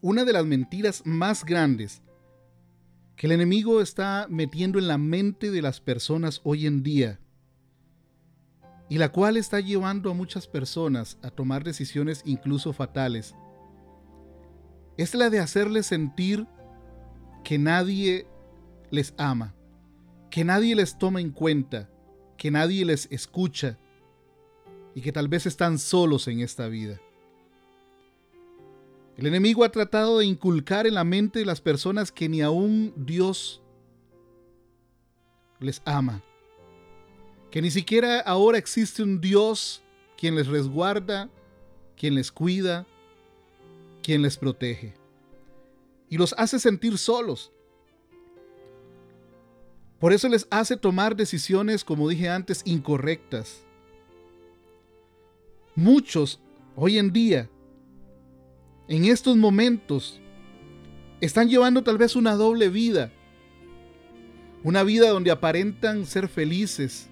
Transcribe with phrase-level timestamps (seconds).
[0.00, 2.02] una de las mentiras más grandes
[3.16, 7.18] que el enemigo está metiendo en la mente de las personas hoy en día
[8.88, 13.34] y la cual está llevando a muchas personas a tomar decisiones incluso fatales,
[14.96, 16.46] es la de hacerles sentir
[17.44, 18.26] que nadie
[18.90, 19.54] les ama,
[20.30, 21.90] que nadie les toma en cuenta,
[22.36, 23.78] que nadie les escucha
[24.94, 27.00] y que tal vez están solos en esta vida.
[29.18, 32.92] El enemigo ha tratado de inculcar en la mente de las personas que ni aún
[32.94, 33.60] Dios
[35.58, 36.22] les ama,
[37.50, 39.82] que ni siquiera ahora existe un Dios
[40.16, 41.28] quien les resguarda,
[41.96, 42.86] quien les cuida,
[44.04, 44.94] quien les protege.
[46.08, 47.50] Y los hace sentir solos.
[49.98, 53.64] Por eso les hace tomar decisiones, como dije antes, incorrectas.
[55.74, 56.40] Muchos
[56.76, 57.50] hoy en día,
[58.88, 60.18] en estos momentos,
[61.20, 63.12] están llevando tal vez una doble vida.
[64.64, 67.08] Una vida donde aparentan ser felices.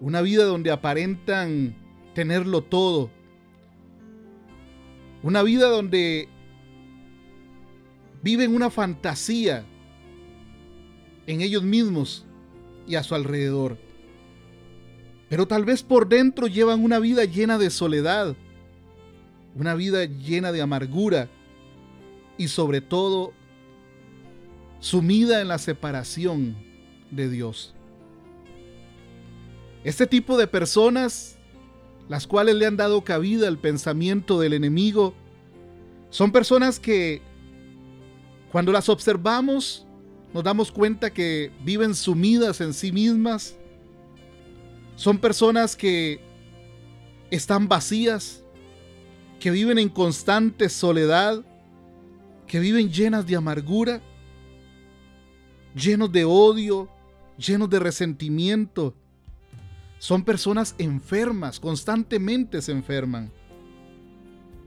[0.00, 1.76] Una vida donde aparentan
[2.14, 3.10] tenerlo todo.
[5.22, 6.28] Una vida donde
[8.22, 9.64] viven una fantasía
[11.26, 12.24] en ellos mismos
[12.86, 13.76] y a su alrededor.
[15.28, 18.34] Pero tal vez por dentro llevan una vida llena de soledad,
[19.54, 21.28] una vida llena de amargura
[22.38, 23.32] y sobre todo
[24.80, 26.56] sumida en la separación
[27.10, 27.74] de Dios.
[29.84, 31.38] Este tipo de personas,
[32.08, 35.14] las cuales le han dado cabida al pensamiento del enemigo,
[36.10, 37.22] son personas que
[38.50, 39.86] cuando las observamos
[40.32, 43.56] nos damos cuenta que viven sumidas en sí mismas.
[44.96, 46.20] Son personas que
[47.30, 48.39] están vacías,
[49.40, 51.42] que viven en constante soledad,
[52.46, 54.02] que viven llenas de amargura,
[55.74, 56.88] llenos de odio,
[57.38, 58.94] llenos de resentimiento.
[59.98, 63.32] Son personas enfermas, constantemente se enferman.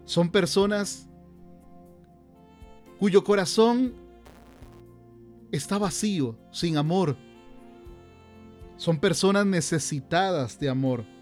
[0.06, 1.08] Son personas
[3.00, 3.94] cuyo corazón
[5.52, 7.16] está vacío, sin amor.
[8.76, 11.13] Son personas necesitadas de amor.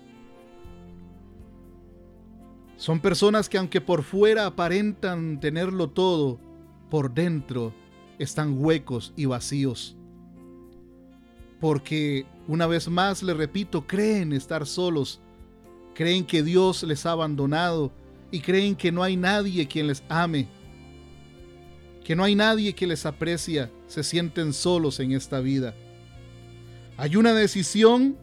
[2.81, 6.39] Son personas que aunque por fuera aparentan tenerlo todo,
[6.89, 7.75] por dentro
[8.17, 9.95] están huecos y vacíos.
[11.59, 15.21] Porque, una vez más, le repito, creen estar solos,
[15.93, 17.91] creen que Dios les ha abandonado
[18.31, 20.47] y creen que no hay nadie quien les ame
[22.03, 25.75] que no hay nadie que les aprecia, se sienten solos en esta vida.
[26.97, 28.17] Hay una decisión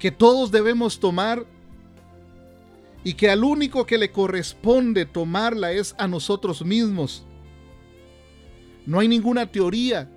[0.00, 1.46] que todos debemos tomar
[3.04, 7.24] y que al único que le corresponde tomarla es a nosotros mismos.
[8.86, 10.10] No hay ninguna teoría,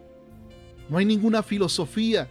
[0.89, 2.29] no hay ninguna filosofía,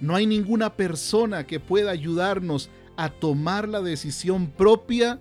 [0.00, 5.20] no hay ninguna persona que pueda ayudarnos a tomar la decisión propia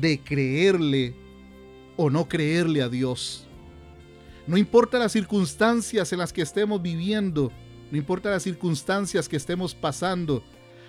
[0.00, 1.14] de creerle
[1.96, 3.46] o no creerle a Dios.
[4.46, 7.52] No importa las circunstancias en las que estemos viviendo,
[7.90, 10.42] no importa las circunstancias que estemos pasando,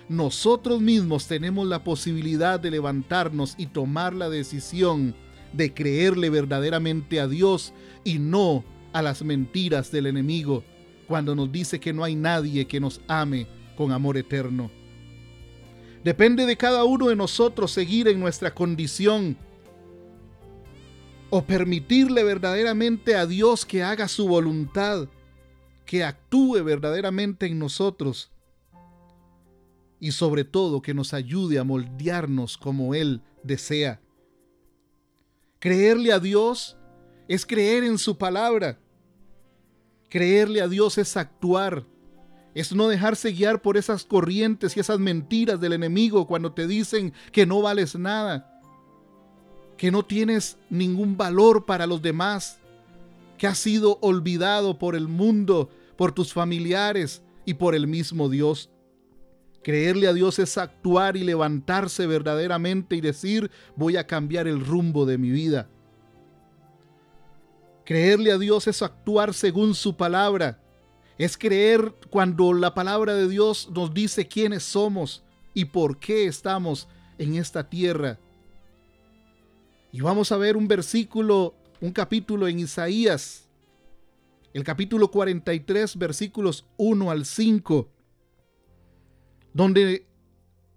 [0.08, 5.14] nosotros mismos tenemos la posibilidad de levantarnos y tomar la decisión
[5.52, 7.72] de creerle verdaderamente a Dios
[8.04, 10.64] y no a las mentiras del enemigo
[11.06, 13.46] cuando nos dice que no hay nadie que nos ame
[13.76, 14.70] con amor eterno.
[16.04, 19.36] Depende de cada uno de nosotros seguir en nuestra condición
[21.30, 25.08] o permitirle verdaderamente a Dios que haga su voluntad,
[25.86, 28.30] que actúe verdaderamente en nosotros
[30.02, 34.02] y sobre todo que nos ayude a moldearnos como Él desea.
[35.58, 36.76] Creerle a Dios
[37.26, 38.78] es creer en su palabra.
[40.10, 41.86] Creerle a Dios es actuar,
[42.54, 47.14] es no dejarse guiar por esas corrientes y esas mentiras del enemigo cuando te dicen
[47.30, 48.52] que no vales nada
[49.82, 52.60] que no tienes ningún valor para los demás,
[53.36, 58.70] que has sido olvidado por el mundo, por tus familiares y por el mismo Dios.
[59.62, 65.06] Creerle a Dios es actuar y levantarse verdaderamente y decir, voy a cambiar el rumbo
[65.06, 65.68] de mi vida.
[67.84, 70.60] Creerle a Dios es actuar según su palabra.
[71.18, 75.22] Es creer cuando la palabra de Dios nos dice quiénes somos
[75.54, 76.88] y por qué estamos
[77.18, 78.18] en esta tierra
[79.92, 83.46] y vamos a ver un versículo, un capítulo en Isaías,
[84.54, 87.91] el capítulo 43, versículos 1 al 5,
[89.52, 90.06] donde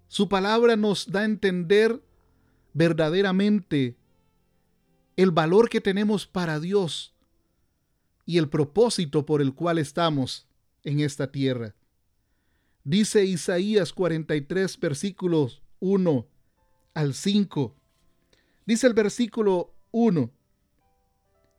[0.08, 2.02] su palabra nos da a entender
[2.72, 3.96] verdaderamente
[5.16, 7.14] el valor que tenemos para Dios
[8.26, 10.46] y el propósito por el cual estamos
[10.84, 11.74] en esta tierra.
[12.84, 16.26] Dice Isaías 43 versículos 1
[16.94, 17.74] al 5.
[18.64, 20.30] Dice el versículo 1.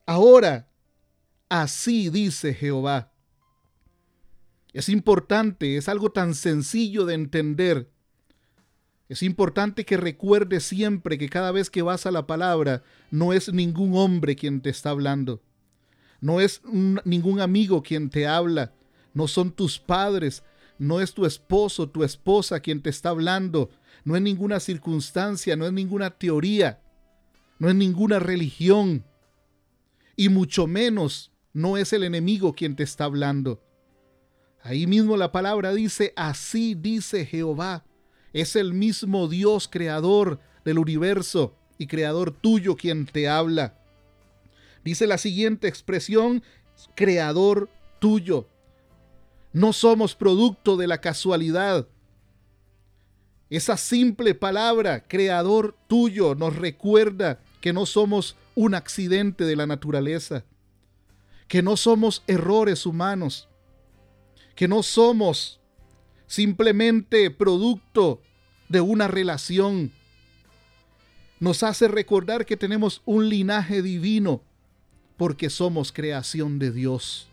[0.05, 0.69] Ahora,
[1.49, 3.11] así dice Jehová.
[4.77, 7.89] Es importante, es algo tan sencillo de entender.
[9.09, 13.51] Es importante que recuerdes siempre que cada vez que vas a la palabra, no es
[13.51, 15.41] ningún hombre quien te está hablando.
[16.21, 16.61] No es
[17.05, 18.71] ningún amigo quien te habla.
[19.15, 20.43] No son tus padres.
[20.77, 23.71] No es tu esposo, tu esposa quien te está hablando.
[24.03, 26.83] No es ninguna circunstancia, no es ninguna teoría.
[27.57, 29.05] No es ninguna religión.
[30.15, 33.63] Y mucho menos no es el enemigo quien te está hablando.
[34.63, 37.85] Ahí mismo la palabra dice, así dice Jehová.
[38.33, 43.77] Es el mismo Dios creador del universo y creador tuyo quien te habla.
[44.83, 46.43] Dice la siguiente expresión,
[46.95, 47.69] creador
[47.99, 48.47] tuyo.
[49.53, 51.87] No somos producto de la casualidad.
[53.49, 60.43] Esa simple palabra, creador tuyo, nos recuerda que no somos un accidente de la naturaleza,
[61.47, 63.47] que no somos errores humanos,
[64.57, 65.59] que no somos
[66.25, 68.21] simplemente producto
[68.67, 69.93] de una relación.
[71.39, 74.41] Nos hace recordar que tenemos un linaje divino
[75.15, 77.29] porque somos creación de Dios,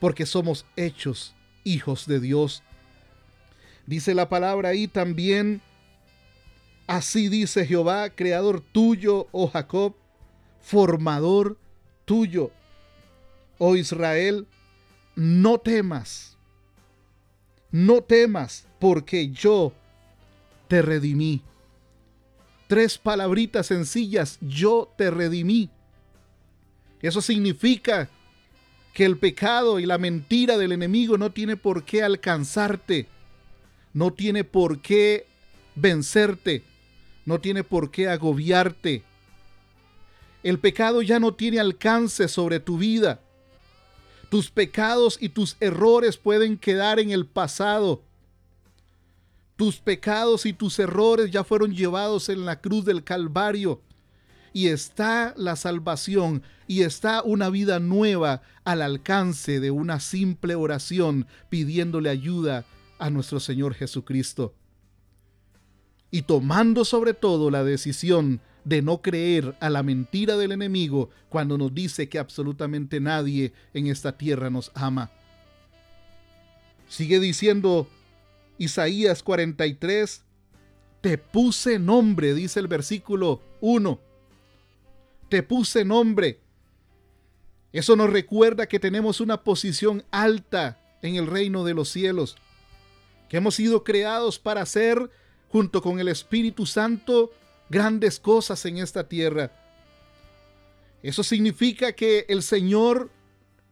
[0.00, 2.64] porque somos hechos hijos de Dios.
[3.86, 5.62] Dice la palabra ahí también,
[6.88, 9.94] así dice Jehová, creador tuyo, oh Jacob,
[10.60, 11.58] formador
[12.04, 12.50] tuyo,
[13.58, 14.48] oh Israel,
[15.14, 16.36] no temas,
[17.72, 19.72] no temas, porque yo
[20.68, 21.42] te redimí.
[22.66, 25.70] Tres palabritas sencillas, yo te redimí.
[27.02, 28.08] Eso significa
[28.92, 33.06] que el pecado y la mentira del enemigo no tiene por qué alcanzarte,
[33.92, 35.26] no tiene por qué
[35.74, 36.62] vencerte,
[37.24, 39.02] no tiene por qué agobiarte.
[40.42, 43.20] El pecado ya no tiene alcance sobre tu vida.
[44.30, 48.00] Tus pecados y tus errores pueden quedar en el pasado.
[49.56, 53.82] Tus pecados y tus errores ya fueron llevados en la cruz del Calvario
[54.52, 61.26] y está la salvación y está una vida nueva al alcance de una simple oración
[61.48, 62.64] pidiéndole ayuda
[62.98, 64.54] a nuestro Señor Jesucristo.
[66.12, 71.56] Y tomando sobre todo la decisión de no creer a la mentira del enemigo cuando
[71.56, 75.10] nos dice que absolutamente nadie en esta tierra nos ama.
[76.88, 77.88] Sigue diciendo
[78.58, 80.22] Isaías 43,
[81.00, 84.10] te puse nombre, dice el versículo 1
[85.30, 86.40] te puse nombre.
[87.72, 92.36] Eso nos recuerda que tenemos una posición alta en el reino de los cielos,
[93.30, 95.08] que hemos sido creados para hacer,
[95.48, 97.32] junto con el Espíritu Santo,
[97.70, 99.52] grandes cosas en esta tierra.
[101.02, 103.10] Eso significa que el Señor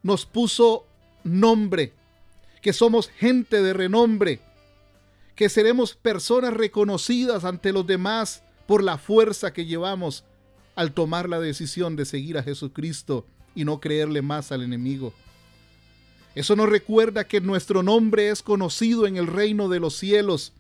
[0.02, 0.86] nos puso
[1.24, 1.92] nombre,
[2.62, 4.40] que somos gente de renombre,
[5.34, 10.24] que seremos personas reconocidas ante los demás por la fuerza que llevamos
[10.74, 15.12] al tomar la decisión de seguir a Jesucristo y no creerle más al enemigo.
[16.34, 20.52] Eso nos recuerda que nuestro nombre es conocido en el reino de los cielos,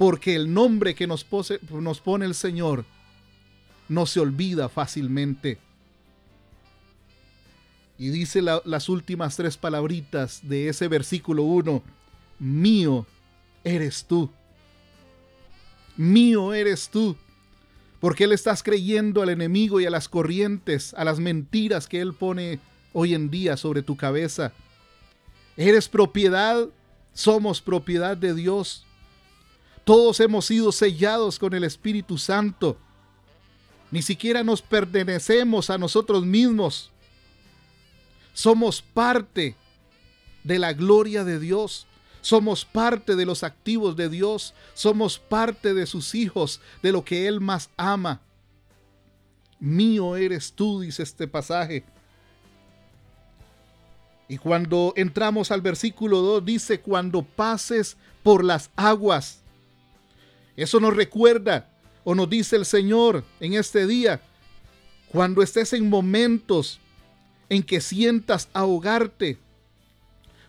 [0.00, 1.26] porque el nombre que nos,
[1.68, 2.86] nos pone el Señor
[3.86, 5.58] no se olvida fácilmente.
[7.98, 11.82] Y dice las últimas tres palabritas de ese versículo 1,
[12.38, 13.06] mío
[13.62, 14.30] eres tú.
[15.98, 17.14] Mío eres tú.
[18.00, 22.00] ¿Por qué le estás creyendo al enemigo y a las corrientes, a las mentiras que
[22.00, 22.58] él pone
[22.94, 24.54] hoy en día sobre tu cabeza?
[25.58, 26.68] Eres propiedad,
[27.12, 28.86] somos propiedad de Dios.
[29.90, 32.76] Todos hemos sido sellados con el Espíritu Santo.
[33.90, 36.92] Ni siquiera nos pertenecemos a nosotros mismos.
[38.32, 39.56] Somos parte
[40.44, 41.88] de la gloria de Dios.
[42.20, 47.26] Somos parte de los activos de Dios, somos parte de sus hijos, de lo que
[47.26, 48.20] Él más ama.
[49.58, 51.82] Mío eres tú, dice este pasaje.
[54.28, 59.42] Y cuando entramos al versículo 2, dice, cuando pases por las aguas.
[60.56, 61.70] Eso nos recuerda
[62.04, 64.20] o nos dice el Señor en este día,
[65.08, 66.80] cuando estés en momentos
[67.48, 69.38] en que sientas ahogarte,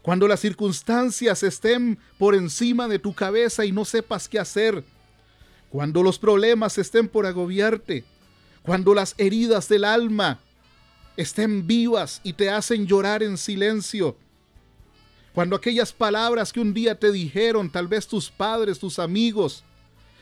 [0.02, 4.84] cuando las circunstancias estén por encima de tu cabeza y no sepas qué hacer.
[5.70, 8.04] Cuando los problemas estén por agobiarte.
[8.64, 10.40] Cuando las heridas del alma
[11.18, 14.18] estén vivas y te hacen llorar en silencio.
[15.34, 19.64] Cuando aquellas palabras que un día te dijeron, tal vez tus padres, tus amigos,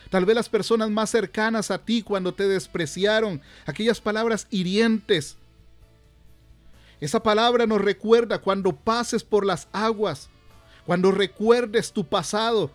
[0.09, 5.37] tal vez las personas más cercanas a ti cuando te despreciaron, aquellas palabras hirientes.
[6.99, 10.29] Esa palabra nos recuerda cuando pases por las aguas,
[10.85, 12.71] cuando recuerdes tu pasado,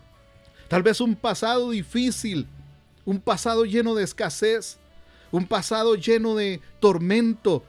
[0.67, 2.47] tal vez un pasado difícil,
[3.03, 4.77] un pasado lleno de escasez,
[5.31, 7.63] un pasado lleno de tormento.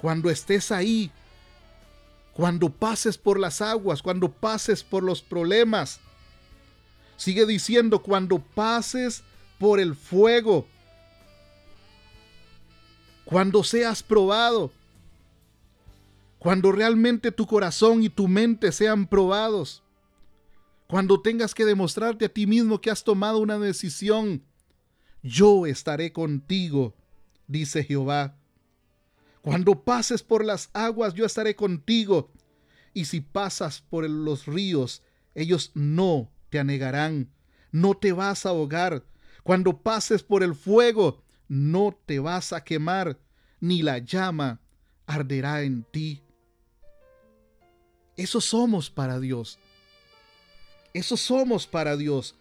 [0.00, 1.10] Cuando estés ahí,
[2.32, 6.00] cuando pases por las aguas, cuando pases por los problemas,
[7.18, 9.22] sigue diciendo, cuando pases
[9.58, 10.66] por el fuego,
[13.24, 14.72] cuando seas probado,
[16.38, 19.82] cuando realmente tu corazón y tu mente sean probados,
[20.86, 24.42] cuando tengas que demostrarte a ti mismo que has tomado una decisión,
[25.20, 26.94] yo estaré contigo,
[27.48, 28.36] dice Jehová.
[29.42, 32.30] Cuando pases por las aguas, yo estaré contigo,
[32.94, 35.02] y si pasas por los ríos,
[35.34, 37.30] ellos no te anegarán,
[37.70, 39.04] no te vas a ahogar.
[39.42, 43.18] Cuando pases por el fuego, no te vas a quemar,
[43.60, 44.60] ni la llama
[45.06, 46.22] arderá en ti.
[48.16, 49.58] Eso somos para Dios.
[50.92, 52.36] Eso somos para Dios.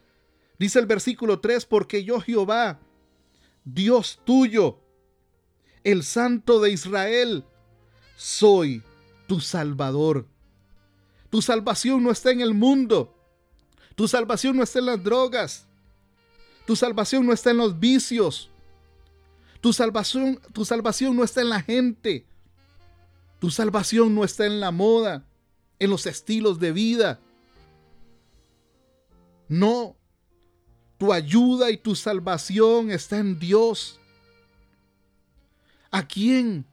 [0.59, 2.79] Dice el versículo 3, porque yo Jehová,
[3.63, 4.81] Dios tuyo,
[5.83, 7.45] el Santo de Israel,
[8.15, 8.83] soy
[9.27, 10.27] tu Salvador.
[11.29, 13.16] Tu salvación no está en el mundo.
[13.97, 15.65] Tu salvación no está en las drogas.
[16.67, 18.47] Tu salvación no está en los vicios.
[19.59, 22.23] Tu salvación, tu salvación no está en la gente.
[23.39, 25.25] Tu salvación no está en la moda
[25.79, 27.19] en los estilos de vida.
[29.47, 29.95] No,
[30.99, 33.99] tu ayuda y tu salvación está en Dios.
[35.89, 36.67] ¿A quién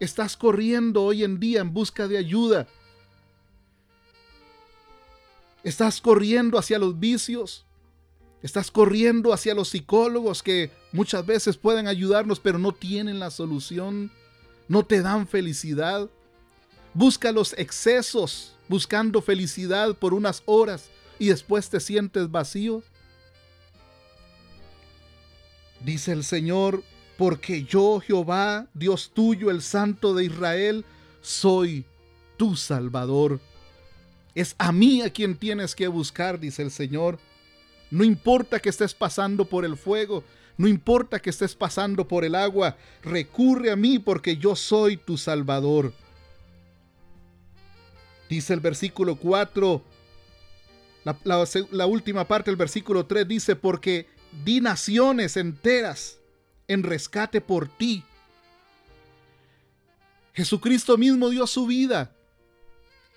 [0.00, 2.68] estás corriendo hoy en día en busca de ayuda?
[5.64, 7.64] ¿Estás corriendo hacia los vicios?
[8.42, 14.12] ¿Estás corriendo hacia los psicólogos que muchas veces pueden ayudarnos pero no tienen la solución?
[14.68, 16.08] ¿No te dan felicidad?
[16.94, 20.88] Busca los excesos buscando felicidad por unas horas
[21.18, 22.82] y después te sientes vacío.
[25.80, 26.82] Dice el Señor,
[27.16, 30.84] porque yo Jehová, Dios tuyo, el Santo de Israel,
[31.20, 31.84] soy
[32.36, 33.40] tu Salvador.
[34.34, 37.18] Es a mí a quien tienes que buscar, dice el Señor.
[37.90, 40.22] No importa que estés pasando por el fuego,
[40.56, 45.16] no importa que estés pasando por el agua, recurre a mí porque yo soy tu
[45.16, 45.92] Salvador.
[48.28, 49.82] Dice el versículo 4,
[51.24, 54.06] la, última parte del versículo 3 dice, porque
[54.44, 56.18] di naciones enteras
[56.66, 58.04] en rescate por ti.
[60.34, 62.12] Jesucristo mismo dio su vida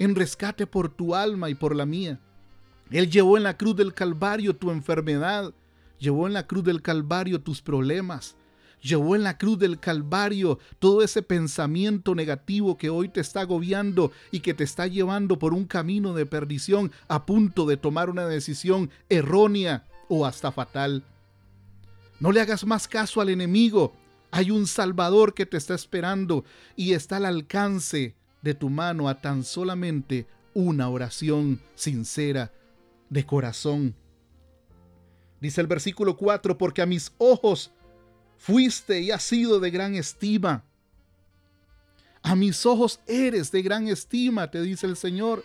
[0.02, 2.20] en rescate por tu alma y por la mía.
[2.90, 5.54] Él llevó en la cruz del Calvario tu enfermedad,
[6.00, 8.36] llevó en la cruz del Calvario tus problemas,
[8.82, 14.12] llevó en la cruz del Calvario todo ese pensamiento negativo que hoy te está agobiando
[14.32, 18.26] y que te está llevando por un camino de perdición a punto de tomar una
[18.26, 21.04] decisión errónea o hasta fatal.
[22.20, 23.94] No le hagas más caso al enemigo.
[24.32, 26.44] Hay un Salvador que te está esperando
[26.76, 32.52] y está al alcance de tu mano a tan solamente una oración sincera
[33.10, 33.96] de corazón.
[35.40, 37.72] Dice el versículo 4, porque a mis ojos
[38.38, 40.64] fuiste y has sido de gran estima.
[42.24, 45.44] A mis ojos eres de gran estima, te dice el Señor.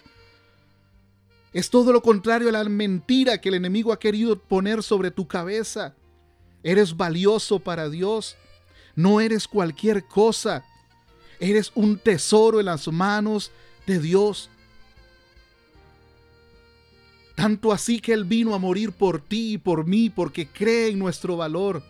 [1.52, 5.26] Es todo lo contrario a la mentira que el enemigo ha querido poner sobre tu
[5.26, 5.94] cabeza.
[6.62, 8.36] Eres valioso para Dios.
[8.94, 10.64] No eres cualquier cosa.
[11.40, 13.50] Eres un tesoro en las manos
[13.86, 14.50] de Dios.
[17.34, 20.98] Tanto así que Él vino a morir por ti y por mí porque cree en
[20.98, 21.82] nuestro valor.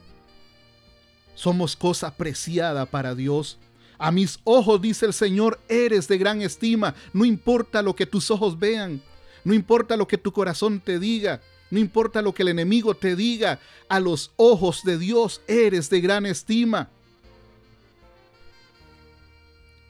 [1.34, 3.58] Somos cosa preciada para Dios.
[3.98, 6.94] A mis ojos, dice el Señor, eres de gran estima.
[7.12, 9.00] No importa lo que tus ojos vean,
[9.44, 13.16] no importa lo que tu corazón te diga, no importa lo que el enemigo te
[13.16, 16.90] diga, a los ojos de Dios eres de gran estima.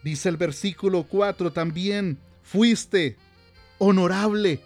[0.06, 3.16] Dice el versículo 4 también, fuiste
[3.78, 4.60] honorable.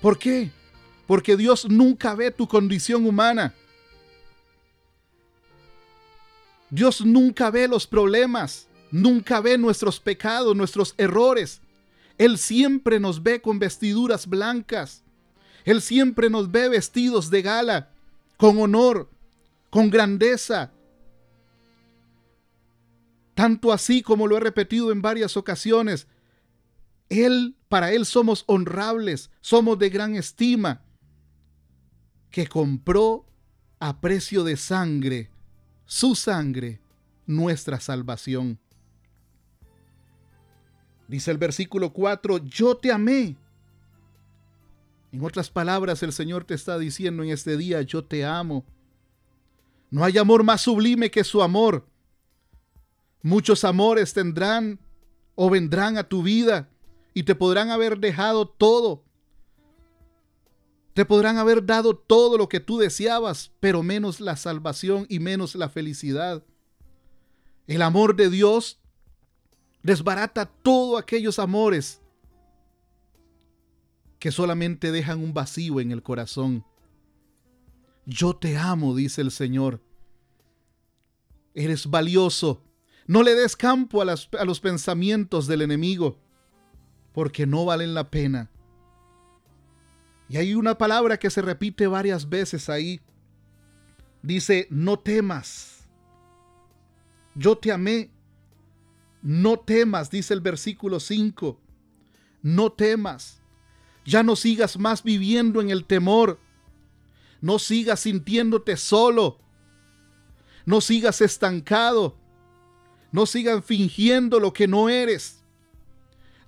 [0.00, 0.52] ¿Por qué?
[1.08, 3.52] Porque Dios nunca ve tu condición humana.
[6.70, 11.60] Dios nunca ve los problemas, nunca ve nuestros pecados, nuestros errores.
[12.18, 15.02] Él siempre nos ve con vestiduras blancas.
[15.64, 17.90] Él siempre nos ve vestidos de gala.
[18.36, 19.10] con honor,
[19.70, 20.70] con grandeza.
[23.34, 26.06] Tanto así como lo he repetido en varias ocasiones,
[27.08, 30.82] Él, para Él somos honrables, somos de gran estima,
[32.30, 33.26] que compró
[33.80, 35.30] a precio de sangre,
[35.84, 36.80] su sangre,
[37.26, 38.58] nuestra salvación.
[41.08, 43.36] Dice el versículo 4, yo te amé.
[45.12, 48.64] En otras palabras, el Señor te está diciendo en este día, yo te amo.
[49.90, 51.86] No hay amor más sublime que su amor.
[53.24, 54.78] Muchos amores tendrán
[55.34, 56.68] o vendrán a tu vida
[57.14, 59.02] y te podrán haber dejado todo.
[60.92, 65.54] Te podrán haber dado todo lo que tú deseabas, pero menos la salvación y menos
[65.54, 66.44] la felicidad.
[67.66, 68.78] El amor de Dios
[69.82, 72.02] desbarata todos aquellos amores
[74.18, 76.62] que solamente dejan un vacío en el corazón.
[78.04, 79.80] Yo te amo, dice el Señor.
[81.54, 82.63] Eres valioso.
[83.06, 86.18] No le des campo a, los pensamientos del enemigo,
[87.12, 88.50] porque no valen la pena.
[90.28, 93.00] Y hay una palabra que se repite varias veces ahí.
[94.22, 95.86] Dice, no temas.
[97.34, 98.14] Yo te amé
[99.24, 101.58] no temas, dice el versículo 5.
[102.42, 103.40] No temas.
[104.04, 106.38] Ya no sigas más viviendo en el temor.
[107.40, 109.40] No sigas sintiéndote solo.
[110.66, 112.18] No sigas estancado.
[113.14, 115.38] No sigas fingiendo lo que no eres.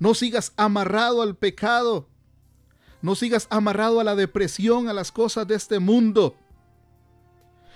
[0.01, 2.09] No sigas amarrado al pecado.
[3.01, 6.35] No sigas amarrado a la depresión, a las cosas de este mundo.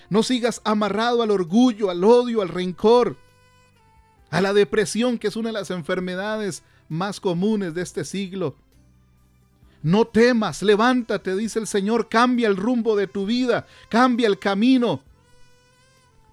[0.09, 3.15] No sigas amarrado al orgullo, al odio, al rencor
[4.29, 8.57] a la depresión, que es una de las enfermedades más comunes de este siglo.
[9.81, 15.01] No temas, levántate, dice el Señor, cambia el rumbo de tu vida, cambia el camino,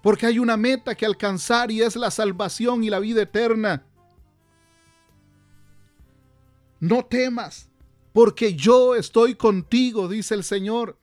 [0.01, 3.85] porque hay una meta que alcanzar y es la salvación y la vida eterna.
[6.79, 7.69] No temas,
[8.13, 10.97] porque yo estoy contigo, dice el Señor.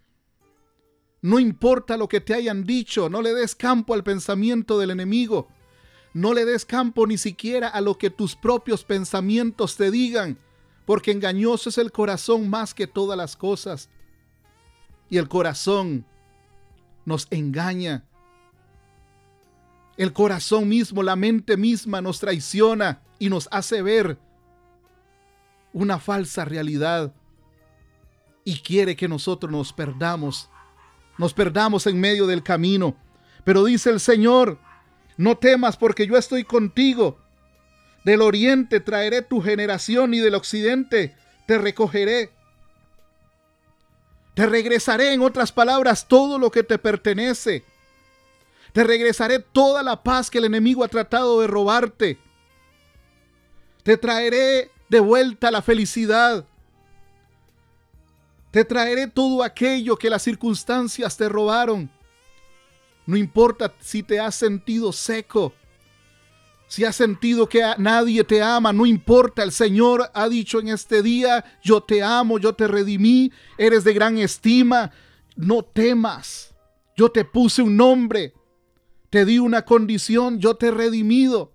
[1.21, 5.49] No importa lo que te hayan dicho, no le des campo al pensamiento del enemigo.
[6.15, 10.39] No le des campo ni siquiera a lo que tus propios pensamientos te digan,
[10.87, 13.91] porque engañoso es el corazón más que todas las cosas.
[15.11, 16.07] Y el corazón
[17.05, 18.05] nos engaña.
[19.97, 24.19] El corazón mismo, la mente misma nos traiciona y nos hace ver
[25.73, 27.13] una falsa realidad
[28.45, 30.49] y quiere que nosotros nos perdamos,
[31.19, 32.97] nos perdamos en medio del camino.
[33.45, 34.59] Pero dice el Señor,
[35.17, 37.19] no temas porque yo estoy contigo.
[38.05, 42.31] Del oriente traeré tu generación y del occidente te recogeré.
[44.35, 47.65] Te regresaré, en otras palabras, todo lo que te pertenece.
[48.77, 52.19] Te regresaré toda la paz que el enemigo ha tratado de robarte.
[53.83, 56.45] Te traeré de vuelta la felicidad.
[58.51, 61.89] Te traeré todo aquello que las circunstancias te robaron.
[63.07, 65.55] No importa si te has sentido seco,
[66.69, 71.01] si has sentido que nadie te ama, no importa, el Señor ha dicho en este
[71.01, 74.91] día, yo te amo, yo te redimí, eres de gran estima,
[75.35, 76.55] no temas,
[76.95, 78.35] yo te puse un nombre,
[79.17, 81.51] te di una condición, yo te he redimido.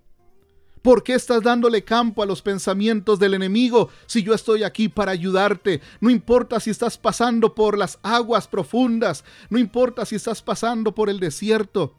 [0.82, 5.12] ¿Por qué estás dándole campo a los pensamientos del enemigo si yo estoy aquí para
[5.12, 5.80] ayudarte?
[6.00, 11.08] No importa si estás pasando por las aguas profundas, no importa si estás pasando por
[11.08, 11.94] el desierto.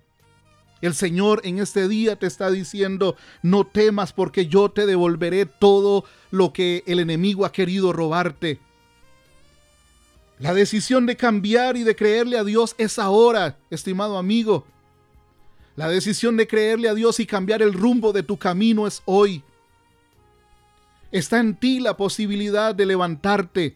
[0.81, 6.03] El Señor en este día te está diciendo, no temas porque yo te devolveré todo
[6.29, 8.59] lo que el enemigo ha querido robarte.
[10.39, 14.67] La decisión de cambiar y de creerle a Dios es ahora, estimado amigo.
[15.75, 19.43] La decisión de creerle a Dios y cambiar el rumbo de tu camino es hoy.
[21.11, 23.75] Está en ti la posibilidad de levantarte.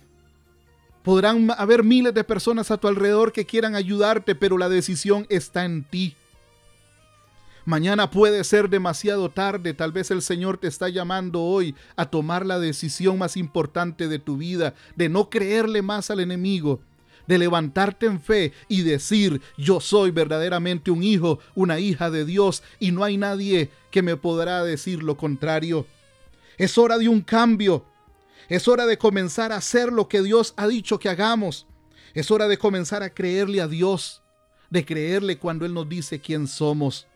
[1.04, 5.66] Podrán haber miles de personas a tu alrededor que quieran ayudarte, pero la decisión está
[5.66, 6.16] en ti.
[7.66, 12.46] Mañana puede ser demasiado tarde, tal vez el Señor te está llamando hoy a tomar
[12.46, 16.80] la decisión más importante de tu vida, de no creerle más al enemigo,
[17.28, 22.64] de levantarte en fe y decir, yo soy verdaderamente un hijo, una hija de Dios
[22.80, 25.86] y no hay nadie que me podrá decir lo contrario.
[26.58, 27.86] Es hora de un cambio.
[28.50, 31.68] Es hora de comenzar a hacer lo que Dios ha dicho que hagamos.
[32.14, 34.22] Es hora de comenzar a creerle a Dios,
[34.70, 37.08] de creerle cuando Él nos dice quién somos.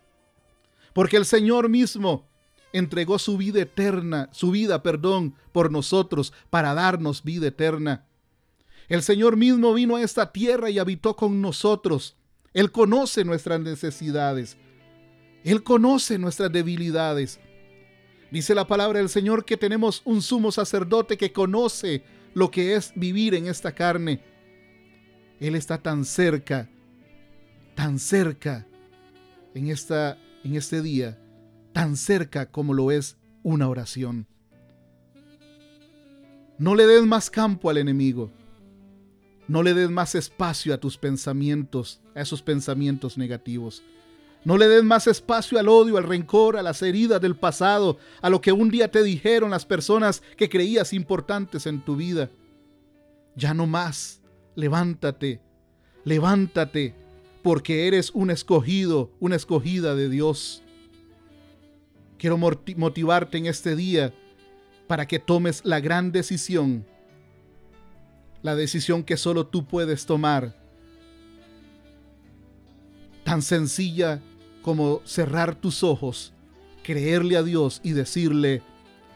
[0.93, 2.28] Porque el Señor mismo
[2.74, 8.06] entregó su vida eterna, su vida, perdón, por nosotros, para darnos vida eterna.
[8.92, 12.18] El Señor mismo vino a esta tierra y habitó con nosotros.
[12.54, 14.58] Él conoce nuestras necesidades.
[15.46, 17.40] Él conoce nuestras debilidades.
[18.32, 22.92] Dice la palabra del Señor que tenemos un sumo sacerdote que conoce lo que es
[22.94, 24.20] vivir en esta carne.
[25.40, 26.70] Él está tan cerca,
[27.76, 28.68] tan cerca
[29.54, 31.18] en, esta, en este día,
[31.72, 34.28] tan cerca como lo es una oración.
[36.58, 38.34] No le des más campo al enemigo.
[39.52, 43.84] No le des más espacio a tus pensamientos, a esos pensamientos negativos.
[44.46, 48.30] No le des más espacio al odio, al rencor, a las heridas del pasado, a
[48.30, 52.30] lo que un día te dijeron las personas que creías importantes en tu vida.
[53.36, 54.22] Ya no más.
[54.56, 55.42] Levántate,
[56.06, 56.96] levántate,
[57.44, 60.64] porque eres un escogido, una escogida de Dios.
[62.18, 64.14] Quiero motivarte en este día
[64.88, 66.86] para que tomes la gran decisión,
[68.42, 70.56] la decisión que solo tú puedes tomar,
[73.24, 74.22] tan sencilla
[74.62, 76.34] como cerrar tus ojos,
[76.84, 78.62] creerle a Dios y decirle,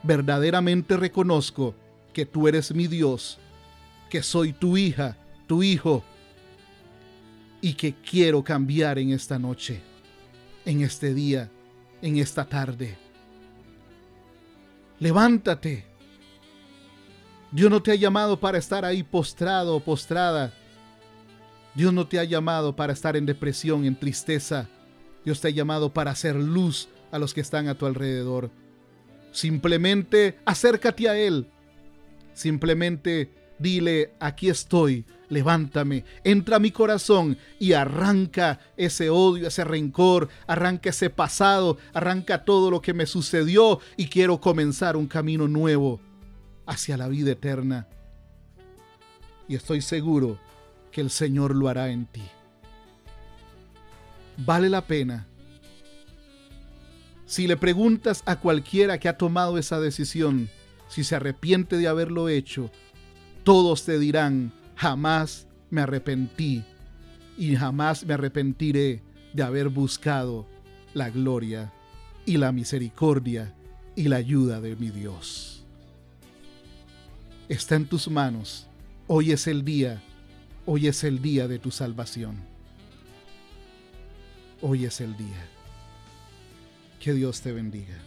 [0.04, 1.76] verdaderamente reconozco
[2.14, 3.40] que tú eres mi Dios,
[4.10, 6.04] que soy tu hija, tu hijo,
[7.62, 9.82] y que quiero cambiar en esta noche,
[10.66, 11.50] en este día,
[12.02, 12.96] en esta tarde.
[15.00, 15.95] Levántate.
[17.56, 20.52] Dios no te ha llamado para estar ahí postrado o postrada.
[21.74, 24.68] Dios no te ha llamado para estar en depresión, en tristeza.
[25.24, 28.52] Dios te ha llamado para hacer luz a los que están a tu alrededor.
[29.32, 31.48] Simplemente acércate a Él.
[32.34, 40.28] Simplemente dile, aquí estoy, levántame, entra a mi corazón y arranca ese odio, ese rencor,
[40.46, 46.02] arranca ese pasado, arranca todo lo que me sucedió y quiero comenzar un camino nuevo
[46.66, 47.88] hacia la vida eterna.
[49.48, 50.40] Y estoy seguro
[50.92, 52.24] que el Señor lo hará en ti
[54.38, 55.28] vale la pena.
[57.26, 60.50] Si le preguntas a cualquiera que ha tomado esa decisión,
[60.88, 62.72] si se arrepiente de haberlo hecho,
[63.44, 66.64] todos te dirán, jamás me arrepentí
[67.38, 69.02] y jamás me arrepentiré
[69.34, 70.48] de haber buscado
[70.94, 71.74] la gloria
[72.26, 73.56] y la misericordia
[73.96, 75.55] y la ayuda de mi Dios.
[77.48, 78.66] Está en tus manos.
[79.08, 80.02] Hoy es el día,
[80.66, 82.38] hoy es el día de tu salvación.
[84.62, 85.48] Hoy es el día.
[87.00, 88.00] Que Dios te bendiga.